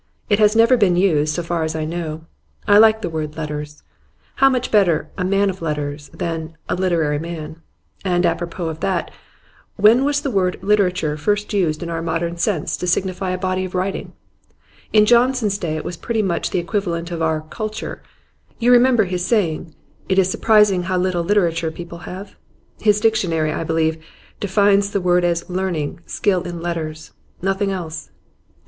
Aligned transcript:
It 0.31 0.39
has 0.39 0.55
never 0.55 0.77
been 0.77 0.95
used, 0.95 1.31
so 1.31 1.43
far 1.43 1.61
as 1.61 1.75
I 1.75 1.85
know. 1.85 2.25
I 2.67 2.79
like 2.79 3.03
the 3.03 3.09
word 3.09 3.37
"letters." 3.37 3.83
How 4.37 4.49
much 4.49 4.71
better 4.71 5.11
"a 5.15 5.23
man 5.23 5.47
of 5.51 5.61
letters" 5.61 6.09
than 6.11 6.57
"a 6.67 6.73
literary 6.73 7.19
man"! 7.19 7.61
And 8.03 8.25
apropos 8.25 8.69
of 8.69 8.79
that, 8.79 9.11
when 9.75 10.03
was 10.03 10.21
the 10.21 10.31
word 10.31 10.57
"literature" 10.63 11.17
first 11.17 11.53
used 11.53 11.83
in 11.83 11.89
our 11.91 12.01
modern 12.01 12.37
sense 12.37 12.77
to 12.77 12.87
signify 12.87 13.29
a 13.29 13.37
body 13.37 13.63
of 13.63 13.75
writing? 13.75 14.13
In 14.91 15.05
Johnson's 15.05 15.59
day 15.59 15.75
it 15.77 15.85
was 15.85 15.97
pretty 15.97 16.23
much 16.23 16.49
the 16.49 16.57
equivalent 16.57 17.11
of 17.11 17.21
our 17.21 17.41
"culture." 17.51 18.01
You 18.57 18.71
remember 18.71 19.03
his 19.03 19.23
saying, 19.23 19.75
"It 20.09 20.17
is 20.17 20.31
surprising 20.31 20.81
how 20.81 20.97
little 20.97 21.23
literature 21.23 21.69
people 21.69 21.99
have." 22.09 22.35
His 22.79 22.99
dictionary, 22.99 23.51
I 23.51 23.63
believe, 23.63 24.03
defines 24.39 24.89
the 24.89 24.99
word 24.99 25.23
as 25.23 25.47
"learning, 25.47 25.99
skill 26.07 26.41
in 26.41 26.59
letters" 26.59 27.11
nothing 27.43 27.69
else. 27.71 28.09